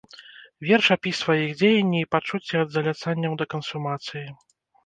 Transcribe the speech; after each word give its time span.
Верш 0.69 0.87
апісвае 0.95 1.35
іх 1.43 1.53
дзеянні 1.59 1.99
і 2.05 2.09
пачуцці 2.15 2.55
ад 2.63 2.69
заляцанняў 2.77 3.39
да 3.43 3.51
кансумацыі. 3.53 4.27